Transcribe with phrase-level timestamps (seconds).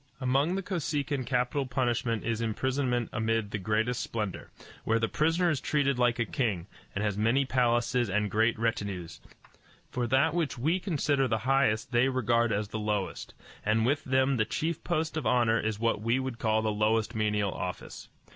[0.19, 4.49] Among the Kosekin capital punishment is imprisonment amid the greatest splendor,
[4.83, 9.21] where the prisoner is treated like a king, and has many palaces and great retinues;
[9.91, 14.37] for that which we consider the highest they regard as the lowest, and with them
[14.37, 18.09] the chief post of honor is what we would call the lowest menial office.